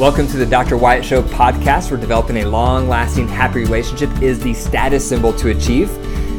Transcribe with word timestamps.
Welcome 0.00 0.28
to 0.28 0.38
the 0.38 0.46
Dr. 0.46 0.78
Wyatt 0.78 1.04
Show 1.04 1.20
podcast, 1.22 1.90
where 1.90 2.00
developing 2.00 2.38
a 2.38 2.46
long 2.46 2.88
lasting, 2.88 3.28
happy 3.28 3.60
relationship 3.60 4.10
is 4.22 4.40
the 4.40 4.54
status 4.54 5.06
symbol 5.06 5.30
to 5.34 5.50
achieve. 5.50 5.90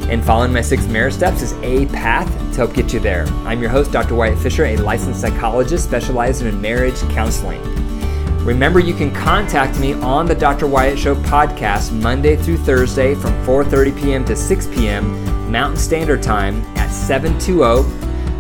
And 0.10 0.26
following 0.26 0.52
my 0.52 0.62
six 0.62 0.88
marriage 0.88 1.14
steps 1.14 1.44
is 1.44 1.54
a 1.62 1.86
path 1.86 2.28
to 2.54 2.58
help 2.58 2.74
get 2.74 2.92
you 2.92 3.00
there. 3.00 3.28
I'm 3.46 3.62
your 3.62 3.70
host, 3.70 3.92
Dr. 3.92 4.16
Wyatt 4.16 4.40
Fisher, 4.40 4.66
a 4.66 4.78
licensed 4.78 5.22
psychologist 5.22 5.84
specializing 5.84 6.48
in 6.48 6.60
marriage 6.60 7.00
counseling. 7.12 7.62
Remember, 8.44 8.80
you 8.80 8.96
can 8.96 9.14
contact 9.14 9.80
me 9.80 9.94
on 9.94 10.26
the 10.26 10.34
Dr. 10.34 10.66
Wyatt 10.66 10.98
Show 10.98 11.14
podcast 11.14 11.92
Monday 11.92 12.38
through 12.38 12.58
Thursday 12.58 13.14
from 13.14 13.34
4:30 13.46 14.02
p.m. 14.02 14.26
to 14.26 14.36
6 14.36 14.68
p.m. 14.70 15.52
Mountain 15.52 15.78
Standard 15.78 16.24
Time 16.24 16.64
at 16.78 16.90
720 16.90 17.84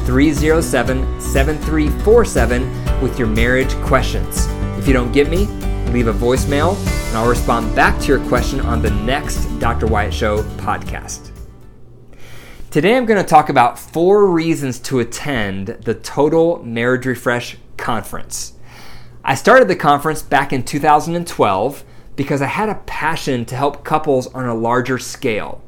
307 0.08 1.22
7347 1.22 3.02
with 3.03 3.20
your 3.20 3.27
marriage 3.27 3.76
questions. 3.84 4.48
If 4.81 4.88
you 4.88 4.94
don't 4.94 5.12
get 5.12 5.30
me, 5.30 5.45
leave 5.91 6.08
a 6.08 6.13
voicemail 6.13 6.76
and 7.09 7.17
I'll 7.17 7.30
respond 7.30 7.76
back 7.76 7.99
to 7.99 8.08
your 8.08 8.27
question 8.27 8.59
on 8.62 8.81
the 8.81 8.90
next 8.90 9.45
Dr. 9.59 9.85
Wyatt 9.85 10.12
Show 10.12 10.41
podcast. 10.57 11.30
Today 12.71 12.98
I'm 12.98 13.05
going 13.05 13.23
to 13.23 13.30
talk 13.30 13.49
about 13.49 13.77
four 13.77 14.26
reasons 14.26 14.80
to 14.80 14.98
attend 14.98 15.67
the 15.67 15.94
Total 15.94 16.63
Marriage 16.63 17.05
Refresh 17.05 17.57
Conference. 17.77 18.54
I 19.23 19.35
started 19.35 19.67
the 19.67 19.76
conference 19.76 20.23
back 20.23 20.52
in 20.52 20.63
2012 20.63 21.84
because 22.16 22.41
I 22.41 22.48
had 22.48 22.68
a 22.68 22.82
passion 22.88 23.45
to 23.45 23.55
help 23.55 23.85
couples 23.85 24.26
on 24.34 24.48
a 24.48 24.55
larger 24.55 24.98
scale. 24.98 25.62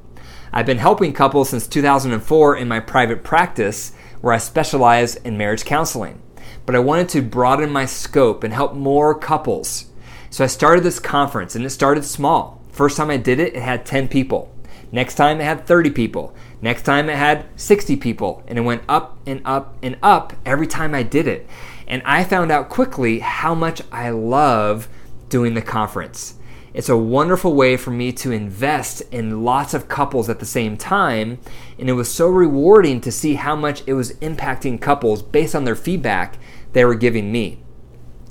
I've 0.52 0.66
been 0.66 0.80
helping 0.80 1.14
couples 1.14 1.50
since 1.50 1.67
2004 1.67 2.58
in 2.58 2.67
my 2.67 2.80
private 2.80 3.23
practice 3.23 3.94
where 4.22 4.34
I 4.34 4.39
specialize 4.39 5.17
in 5.17 5.38
marriage 5.38 5.66
counseling 5.66 6.23
but 6.66 6.76
I 6.76 6.80
wanted 6.80 7.09
to 7.09 7.22
broaden 7.22 7.70
my 7.70 7.85
scope 7.85 8.44
and 8.44 8.53
help 8.53 8.73
more 8.73 9.17
couples. 9.17 9.86
So 10.30 10.44
I 10.44 10.47
started 10.47 10.83
this 10.83 11.00
conference 11.00 11.56
and 11.56 11.66
it 11.66 11.69
started 11.69 12.06
small. 12.06 12.61
First 12.72 12.97
time 12.97 13.09
I 13.09 13.17
did 13.17 13.39
it, 13.39 13.56
it 13.56 13.61
had 13.61 13.86
10 13.86 14.08
people. 14.08 14.53
Next 14.91 15.16
time 15.16 15.41
it 15.41 15.44
had 15.44 15.66
30 15.66 15.91
people. 15.91 16.36
Next 16.61 16.84
time 16.84 17.09
it 17.09 17.17
had 17.17 17.45
60 17.56 17.97
people. 17.97 18.44
And 18.47 18.58
it 18.58 18.61
went 18.61 18.84
up 18.88 19.17
and 19.25 19.41
up 19.45 19.78
and 19.84 19.97
up 20.02 20.34
every 20.45 20.67
time 20.67 20.95
I 20.95 21.03
did 21.03 21.28
it. 21.28 21.47
And 21.88 22.02
I 22.06 22.23
found 22.23 22.52
out 22.52 22.69
quickly 22.69 23.19
how 23.19 23.53
much 23.53 23.81
I 23.91 24.09
love 24.09 24.88
doing 25.30 25.53
the 25.53 25.61
conference. 25.61 26.36
It's 26.73 26.89
a 26.89 26.97
wonderful 26.97 27.53
way 27.53 27.77
for 27.77 27.91
me 27.91 28.11
to 28.13 28.31
invest 28.31 29.02
in 29.11 29.43
lots 29.43 29.75
of 29.75 29.88
couples 29.88 30.27
at 30.27 30.39
the 30.39 30.45
same 30.45 30.75
time. 30.75 31.39
And 31.77 31.88
it 31.88 31.93
was 31.93 32.11
so 32.11 32.27
rewarding 32.27 32.99
to 33.02 33.11
see 33.11 33.35
how 33.35 33.55
much 33.55 33.83
it 33.85 33.93
was 33.93 34.13
impacting 34.13 34.81
couples 34.81 35.21
based 35.21 35.53
on 35.53 35.66
their 35.66 35.75
feedback 35.75 36.38
they 36.73 36.83
were 36.83 36.95
giving 36.95 37.31
me. 37.31 37.59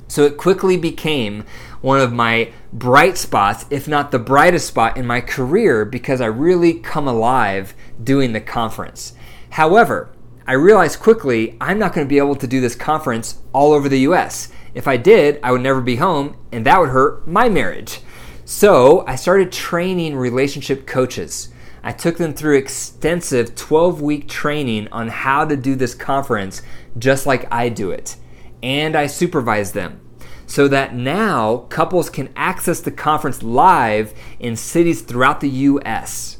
So 0.08 0.24
it 0.24 0.36
quickly 0.36 0.76
became 0.76 1.44
one 1.80 2.00
of 2.00 2.12
my 2.12 2.52
bright 2.72 3.16
spots, 3.16 3.64
if 3.70 3.86
not 3.86 4.10
the 4.10 4.18
brightest 4.18 4.66
spot 4.66 4.96
in 4.96 5.06
my 5.06 5.20
career, 5.20 5.84
because 5.84 6.20
I 6.20 6.26
really 6.26 6.74
come 6.74 7.06
alive 7.06 7.74
doing 8.02 8.32
the 8.32 8.40
conference. 8.40 9.14
However, 9.50 10.10
I 10.46 10.54
realized 10.54 10.98
quickly 10.98 11.56
I'm 11.60 11.78
not 11.78 11.94
going 11.94 12.04
to 12.04 12.10
be 12.10 12.18
able 12.18 12.34
to 12.36 12.46
do 12.48 12.60
this 12.60 12.74
conference 12.74 13.38
all 13.52 13.72
over 13.72 13.88
the 13.88 14.00
US. 14.00 14.50
If 14.74 14.88
I 14.88 14.96
did, 14.96 15.38
I 15.42 15.52
would 15.52 15.60
never 15.60 15.80
be 15.80 15.96
home, 15.96 16.36
and 16.50 16.66
that 16.66 16.80
would 16.80 16.88
hurt 16.88 17.26
my 17.26 17.48
marriage. 17.48 18.00
So 18.54 19.02
I 19.06 19.16
started 19.16 19.50
training 19.50 20.14
relationship 20.14 20.86
coaches. 20.86 21.48
I 21.82 21.92
took 21.92 22.18
them 22.18 22.34
through 22.34 22.58
extensive 22.58 23.54
12 23.54 24.02
week 24.02 24.28
training 24.28 24.88
on 24.92 25.08
how 25.08 25.46
to 25.46 25.56
do 25.56 25.74
this 25.74 25.94
conference 25.94 26.60
just 26.98 27.24
like 27.24 27.50
I 27.50 27.70
do 27.70 27.90
it 27.90 28.16
and 28.62 28.94
I 28.94 29.06
supervise 29.06 29.72
them 29.72 30.02
so 30.46 30.68
that 30.68 30.94
now 30.94 31.66
couples 31.70 32.10
can 32.10 32.28
access 32.36 32.80
the 32.80 32.90
conference 32.90 33.42
live 33.42 34.12
in 34.38 34.54
cities 34.54 35.00
throughout 35.00 35.40
the 35.40 35.48
US. 35.48 36.36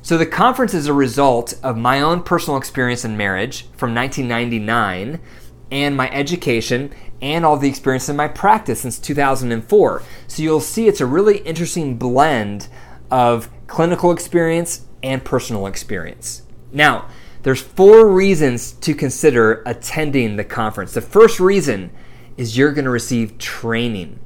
So 0.00 0.16
the 0.16 0.24
conference 0.24 0.72
is 0.72 0.86
a 0.86 0.94
result 0.94 1.52
of 1.62 1.76
my 1.76 2.00
own 2.00 2.22
personal 2.22 2.56
experience 2.56 3.04
in 3.04 3.18
marriage 3.18 3.68
from 3.76 3.94
1999 3.94 5.20
and 5.70 5.96
my 5.96 6.10
education 6.10 6.92
and 7.22 7.44
all 7.44 7.56
the 7.56 7.68
experience 7.68 8.08
in 8.08 8.16
my 8.16 8.28
practice 8.28 8.80
since 8.80 8.98
2004. 8.98 10.02
So 10.26 10.42
you'll 10.42 10.60
see 10.60 10.88
it's 10.88 11.00
a 11.00 11.06
really 11.06 11.38
interesting 11.38 11.96
blend 11.96 12.68
of 13.10 13.48
clinical 13.66 14.12
experience 14.12 14.86
and 15.02 15.24
personal 15.24 15.66
experience. 15.66 16.42
Now, 16.72 17.08
there's 17.42 17.60
four 17.60 18.08
reasons 18.08 18.72
to 18.72 18.94
consider 18.94 19.62
attending 19.64 20.36
the 20.36 20.44
conference. 20.44 20.92
The 20.92 21.00
first 21.00 21.40
reason 21.40 21.90
is 22.36 22.56
you're 22.56 22.72
going 22.72 22.84
to 22.84 22.90
receive 22.90 23.38
training. 23.38 24.18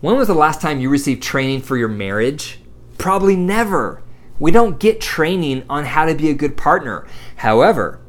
When 0.00 0.16
was 0.16 0.28
the 0.28 0.34
last 0.34 0.60
time 0.60 0.80
you 0.80 0.90
received 0.90 1.22
training 1.22 1.62
for 1.62 1.76
your 1.76 1.88
marriage? 1.88 2.60
Probably 2.98 3.36
never. 3.36 4.02
We 4.38 4.50
don't 4.50 4.80
get 4.80 5.00
training 5.00 5.64
on 5.70 5.84
how 5.84 6.04
to 6.04 6.14
be 6.14 6.28
a 6.28 6.34
good 6.34 6.56
partner. 6.56 7.06
However, 7.36 8.00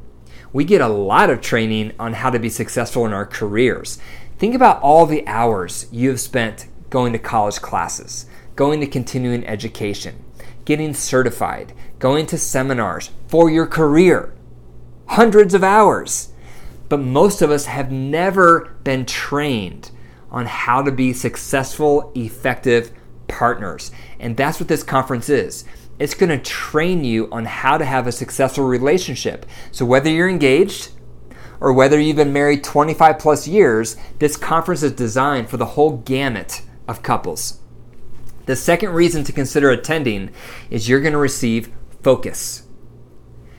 we 0.54 0.64
get 0.64 0.82
a 0.82 0.88
lot 0.88 1.32
of 1.32 1.42
training 1.42 1.92
on 2.00 2.14
how 2.14 2.30
to 2.30 2.40
be 2.40 2.50
successful 2.50 3.06
in 3.06 3.12
our 3.12 3.26
careers. 3.26 3.98
Think 4.38 4.54
about 4.54 4.82
all 4.82 5.06
the 5.06 5.28
hours 5.28 5.88
you 5.92 6.10
have 6.10 6.20
spent 6.20 6.68
going 6.92 7.12
to 7.12 7.20
college 7.20 7.60
classes, 7.60 8.28
going 8.56 8.80
to 8.80 8.88
continuing 8.88 9.46
education, 9.48 10.24
getting 10.64 10.94
certified, 10.94 11.74
going 11.98 12.28
to 12.28 12.38
seminars 12.38 13.10
for 13.28 13.50
your 13.50 13.66
career. 13.66 14.34
Hundreds 15.08 15.56
of 15.56 15.64
hours. 15.64 16.32
But 16.88 17.00
most 17.00 17.42
of 17.42 17.50
us 17.50 17.66
have 17.66 17.92
never 17.92 18.76
been 18.84 19.06
trained 19.06 19.90
on 20.30 20.46
how 20.46 20.84
to 20.84 20.92
be 20.92 21.14
successful, 21.14 22.12
effective 22.16 22.92
partners. 23.28 23.92
And 24.20 24.38
that's 24.38 24.60
what 24.60 24.68
this 24.68 24.84
conference 24.84 25.30
is. 25.30 25.66
It's 26.00 26.14
going 26.16 26.30
to 26.30 26.38
train 26.38 27.04
you 27.04 27.30
on 27.32 27.46
how 27.46 27.78
to 27.78 27.86
have 27.86 28.08
a 28.08 28.12
successful 28.12 28.66
relationship. 28.66 29.46
So 29.72 29.86
whether 29.86 30.10
you're 30.10 30.30
engaged, 30.30 30.90
or 31.60 31.72
whether 31.72 32.00
you've 32.00 32.18
been 32.18 32.34
married 32.34 32.64
25 32.64 33.18
plus 33.20 33.48
years, 33.48 33.96
this 34.20 34.36
conference 34.36 34.84
is 34.84 34.92
designed 34.92 35.50
for 35.50 35.56
the 35.56 35.66
whole 35.66 35.98
gamut 35.98 36.62
of 36.90 37.04
couples. 37.04 37.60
The 38.48 38.58
second 38.58 38.90
reason 38.90 39.24
to 39.24 39.32
consider 39.32 39.70
attending 39.72 40.32
is 40.70 40.90
you're 40.90 41.00
going 41.00 41.14
to 41.14 41.20
receive 41.20 41.72
focus. 42.02 42.64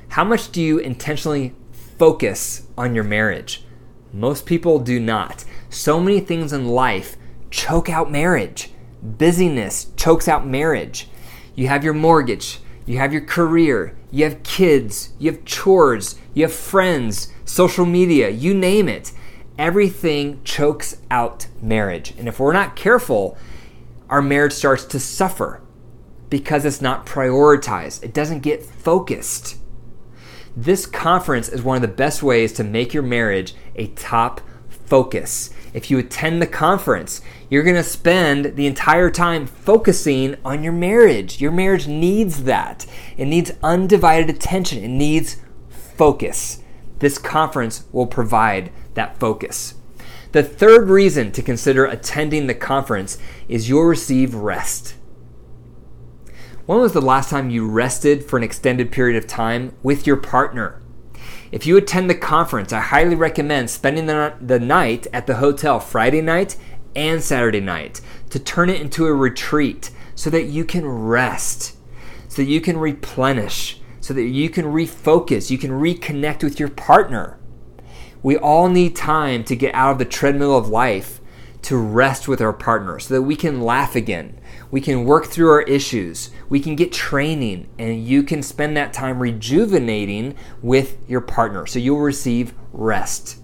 How 0.08 0.24
much 0.24 0.52
do 0.52 0.60
you 0.60 0.78
intentionally 0.78 1.54
focus 1.98 2.66
on 2.76 2.94
your 2.94 3.04
marriage? 3.04 3.64
Most 4.12 4.44
people 4.44 4.78
do 4.78 5.00
not. 5.00 5.44
So 5.70 5.98
many 5.98 6.20
things 6.20 6.52
in 6.52 6.68
life 6.68 7.16
choke 7.50 7.88
out 7.88 8.12
marriage. 8.12 8.70
Busyness 9.02 9.86
chokes 9.96 10.28
out 10.28 10.46
marriage. 10.46 11.08
You 11.54 11.68
have 11.68 11.84
your 11.84 11.94
mortgage, 11.94 12.60
you 12.86 12.98
have 12.98 13.12
your 13.12 13.22
career, 13.22 13.96
you 14.10 14.24
have 14.24 14.42
kids, 14.42 15.10
you 15.18 15.30
have 15.30 15.44
chores, 15.44 16.16
you 16.34 16.42
have 16.42 16.52
friends, 16.52 17.32
social 17.44 17.86
media, 17.86 18.28
you 18.28 18.54
name 18.54 18.88
it. 18.88 19.12
Everything 19.58 20.42
chokes 20.44 20.96
out 21.10 21.46
marriage. 21.62 22.12
And 22.18 22.26
if 22.28 22.40
we're 22.40 22.52
not 22.52 22.76
careful, 22.76 23.38
our 24.10 24.20
marriage 24.20 24.52
starts 24.52 24.84
to 24.86 25.00
suffer 25.00 25.62
because 26.28 26.64
it's 26.64 26.82
not 26.82 27.06
prioritized, 27.06 28.02
it 28.02 28.12
doesn't 28.12 28.40
get 28.40 28.64
focused. 28.64 29.56
This 30.56 30.86
conference 30.86 31.48
is 31.48 31.62
one 31.62 31.76
of 31.76 31.82
the 31.82 31.88
best 31.88 32.22
ways 32.22 32.52
to 32.54 32.64
make 32.64 32.94
your 32.94 33.02
marriage 33.02 33.54
a 33.76 33.88
top 33.88 34.40
focus. 34.86 35.50
If 35.72 35.90
you 35.90 35.98
attend 35.98 36.40
the 36.40 36.46
conference, 36.46 37.20
you're 37.50 37.62
going 37.62 37.74
to 37.76 37.82
spend 37.82 38.56
the 38.56 38.66
entire 38.66 39.10
time 39.10 39.46
focusing 39.46 40.36
on 40.44 40.62
your 40.62 40.72
marriage. 40.72 41.40
Your 41.40 41.52
marriage 41.52 41.88
needs 41.88 42.44
that. 42.44 42.86
It 43.16 43.26
needs 43.26 43.52
undivided 43.62 44.30
attention, 44.30 44.84
it 44.84 44.88
needs 44.88 45.36
focus. 45.68 46.62
This 47.00 47.18
conference 47.18 47.84
will 47.92 48.06
provide 48.06 48.72
that 48.94 49.18
focus. 49.18 49.74
The 50.32 50.42
third 50.42 50.88
reason 50.88 51.32
to 51.32 51.42
consider 51.42 51.84
attending 51.84 52.46
the 52.46 52.54
conference 52.54 53.18
is 53.48 53.68
you'll 53.68 53.84
receive 53.84 54.34
rest. 54.34 54.94
When 56.66 56.80
was 56.80 56.92
the 56.92 57.02
last 57.02 57.30
time 57.30 57.50
you 57.50 57.68
rested 57.68 58.24
for 58.24 58.36
an 58.36 58.42
extended 58.42 58.90
period 58.90 59.16
of 59.16 59.26
time 59.26 59.76
with 59.82 60.06
your 60.06 60.16
partner? 60.16 60.80
If 61.52 61.66
you 61.66 61.76
attend 61.76 62.08
the 62.08 62.14
conference, 62.14 62.72
I 62.72 62.80
highly 62.80 63.14
recommend 63.14 63.70
spending 63.70 64.06
the, 64.06 64.34
the 64.40 64.58
night 64.58 65.06
at 65.12 65.26
the 65.26 65.36
hotel 65.36 65.78
Friday 65.80 66.20
night 66.20 66.56
and 66.96 67.22
Saturday 67.22 67.60
night 67.60 68.00
to 68.30 68.38
turn 68.38 68.70
it 68.70 68.80
into 68.80 69.06
a 69.06 69.14
retreat 69.14 69.90
so 70.14 70.30
that 70.30 70.44
you 70.44 70.64
can 70.64 70.86
rest, 70.86 71.76
so 72.28 72.42
that 72.42 72.48
you 72.48 72.60
can 72.60 72.78
replenish, 72.78 73.80
so 74.00 74.14
that 74.14 74.24
you 74.24 74.48
can 74.48 74.66
refocus, 74.66 75.50
you 75.50 75.58
can 75.58 75.70
reconnect 75.70 76.42
with 76.42 76.58
your 76.58 76.70
partner. 76.70 77.38
We 78.22 78.36
all 78.36 78.68
need 78.68 78.96
time 78.96 79.44
to 79.44 79.56
get 79.56 79.74
out 79.74 79.92
of 79.92 79.98
the 79.98 80.04
treadmill 80.04 80.56
of 80.56 80.68
life 80.68 81.20
to 81.62 81.76
rest 81.76 82.28
with 82.28 82.40
our 82.40 82.52
partner 82.52 82.98
so 82.98 83.14
that 83.14 83.22
we 83.22 83.36
can 83.36 83.60
laugh 83.60 83.96
again. 83.96 84.38
We 84.70 84.80
can 84.80 85.04
work 85.04 85.26
through 85.26 85.50
our 85.50 85.62
issues. 85.62 86.30
We 86.48 86.60
can 86.60 86.76
get 86.76 86.92
training, 86.92 87.68
and 87.78 88.04
you 88.04 88.22
can 88.22 88.42
spend 88.42 88.76
that 88.76 88.92
time 88.92 89.20
rejuvenating 89.20 90.34
with 90.62 90.98
your 91.08 91.20
partner. 91.20 91.66
So 91.66 91.78
you'll 91.78 92.00
receive 92.00 92.54
rest. 92.72 93.38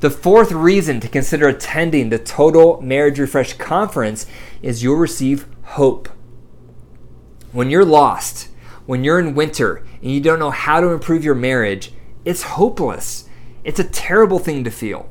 The 0.00 0.10
fourth 0.10 0.52
reason 0.52 1.00
to 1.00 1.08
consider 1.08 1.48
attending 1.48 2.08
the 2.08 2.18
Total 2.18 2.80
Marriage 2.80 3.18
Refresh 3.18 3.54
Conference 3.54 4.26
is 4.62 4.82
you'll 4.82 4.96
receive 4.96 5.48
hope. 5.62 6.08
When 7.50 7.68
you're 7.68 7.84
lost, 7.84 8.48
when 8.86 9.02
you're 9.04 9.18
in 9.18 9.34
winter 9.34 9.84
and 10.00 10.10
you 10.10 10.20
don't 10.20 10.38
know 10.38 10.50
how 10.50 10.80
to 10.80 10.88
improve 10.88 11.24
your 11.24 11.34
marriage, 11.34 11.92
it's 12.24 12.42
hopeless. 12.42 13.28
It's 13.64 13.80
a 13.80 13.84
terrible 13.84 14.38
thing 14.38 14.64
to 14.64 14.70
feel. 14.70 15.10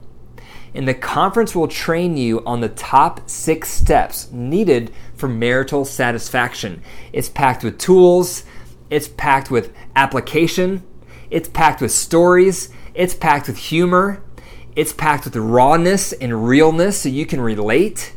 And 0.78 0.88
the 0.88 0.94
conference 0.94 1.56
will 1.56 1.68
train 1.68 2.18
you 2.18 2.46
on 2.46 2.62
the 2.62 2.70
top 2.70 3.28
six 3.28 3.68
steps 3.68 4.32
needed 4.32 4.94
for 5.16 5.28
marital 5.28 5.86
satisfaction. 5.86 6.84
It's 7.12 7.30
packed 7.30 7.64
with 7.64 7.80
tools, 7.80 8.44
it's 8.92 9.08
packed 9.08 9.50
with 9.50 9.74
application, 9.96 10.84
it's 11.32 11.50
packed 11.50 11.82
with 11.82 11.92
stories, 11.92 12.70
it's 12.94 13.16
packed 13.16 13.48
with 13.48 13.58
humor, 13.58 14.22
it's 14.76 14.94
packed 14.94 15.26
with 15.26 15.36
rawness 15.36 16.14
and 16.14 16.48
realness 16.48 17.02
so 17.02 17.10
you 17.10 17.26
can 17.26 17.42
relate. 17.42 18.14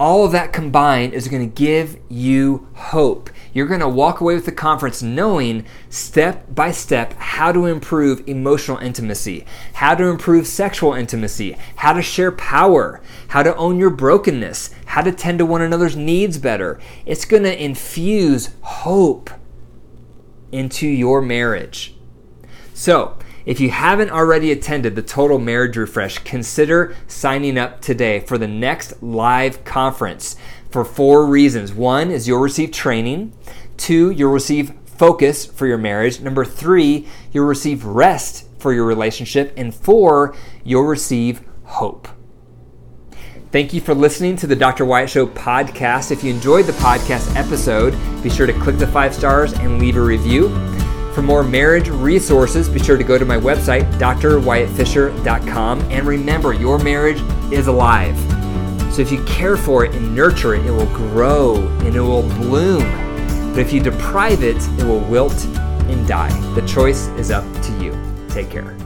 All 0.00 0.24
of 0.24 0.32
that 0.32 0.52
combined 0.52 1.12
is 1.12 1.28
going 1.28 1.48
to 1.48 1.54
give 1.54 2.00
you 2.08 2.66
hope. 2.74 3.30
You're 3.52 3.68
going 3.68 3.80
to 3.80 3.88
walk 3.88 4.20
away 4.20 4.34
with 4.34 4.44
the 4.44 4.50
conference 4.50 5.02
knowing 5.04 5.64
step 5.88 6.52
by 6.52 6.72
step 6.72 7.14
how 7.14 7.52
to 7.52 7.66
improve 7.66 8.26
emotional 8.26 8.78
intimacy, 8.78 9.46
how 9.74 9.94
to 9.94 10.06
improve 10.06 10.48
sexual 10.48 10.94
intimacy, 10.94 11.56
how 11.76 11.92
to 11.92 12.02
share 12.02 12.32
power, 12.32 13.00
how 13.28 13.44
to 13.44 13.54
own 13.54 13.78
your 13.78 13.90
brokenness, 13.90 14.74
how 14.86 15.02
to 15.02 15.12
tend 15.12 15.38
to 15.38 15.46
one 15.46 15.62
another's 15.62 15.96
needs 15.96 16.38
better. 16.38 16.80
It's 17.06 17.24
going 17.24 17.44
to 17.44 17.64
infuse 17.64 18.50
hope 18.62 19.30
into 20.50 20.88
your 20.88 21.22
marriage. 21.22 21.94
So, 22.72 23.16
if 23.46 23.60
you 23.60 23.70
haven't 23.70 24.10
already 24.10 24.50
attended 24.52 24.94
the 24.94 25.02
Total 25.02 25.38
Marriage 25.38 25.76
Refresh, 25.76 26.18
consider 26.18 26.96
signing 27.06 27.58
up 27.58 27.80
today 27.80 28.20
for 28.20 28.38
the 28.38 28.48
next 28.48 29.02
live 29.02 29.64
conference 29.64 30.36
for 30.70 30.84
four 30.84 31.26
reasons. 31.26 31.72
One 31.72 32.10
is 32.10 32.26
you'll 32.26 32.40
receive 32.40 32.72
training, 32.72 33.32
two, 33.76 34.10
you'll 34.10 34.32
receive 34.32 34.72
focus 34.86 35.44
for 35.44 35.66
your 35.66 35.78
marriage, 35.78 36.20
number 36.20 36.44
three, 36.44 37.06
you'll 37.32 37.46
receive 37.46 37.84
rest 37.84 38.48
for 38.58 38.72
your 38.72 38.84
relationship, 38.84 39.52
and 39.56 39.74
four, 39.74 40.34
you'll 40.62 40.82
receive 40.82 41.42
hope. 41.64 42.08
Thank 43.52 43.72
you 43.72 43.80
for 43.80 43.94
listening 43.94 44.34
to 44.38 44.48
the 44.48 44.56
Dr. 44.56 44.84
Wyatt 44.84 45.10
Show 45.10 45.28
podcast. 45.28 46.10
If 46.10 46.24
you 46.24 46.34
enjoyed 46.34 46.64
the 46.64 46.72
podcast 46.72 47.36
episode, 47.36 47.94
be 48.20 48.30
sure 48.30 48.48
to 48.48 48.52
click 48.52 48.78
the 48.78 48.86
five 48.86 49.14
stars 49.14 49.52
and 49.52 49.78
leave 49.78 49.96
a 49.96 50.00
review. 50.00 50.48
For 51.14 51.22
more 51.22 51.44
marriage 51.44 51.88
resources, 51.88 52.68
be 52.68 52.82
sure 52.82 52.96
to 52.96 53.04
go 53.04 53.16
to 53.18 53.24
my 53.24 53.36
website, 53.36 53.90
drwyattfisher.com. 53.94 55.80
And 55.82 56.06
remember, 56.06 56.52
your 56.52 56.78
marriage 56.80 57.20
is 57.52 57.68
alive. 57.68 58.18
So 58.92 59.00
if 59.00 59.12
you 59.12 59.22
care 59.24 59.56
for 59.56 59.84
it 59.84 59.94
and 59.94 60.14
nurture 60.14 60.54
it, 60.54 60.66
it 60.66 60.72
will 60.72 60.86
grow 60.86 61.56
and 61.82 61.94
it 61.94 62.00
will 62.00 62.22
bloom. 62.22 62.82
But 63.50 63.60
if 63.60 63.72
you 63.72 63.80
deprive 63.80 64.42
it, 64.42 64.56
it 64.56 64.84
will 64.84 65.00
wilt 65.00 65.44
and 65.44 66.06
die. 66.08 66.32
The 66.54 66.66
choice 66.66 67.06
is 67.18 67.30
up 67.30 67.44
to 67.62 67.72
you. 67.82 67.96
Take 68.28 68.50
care. 68.50 68.76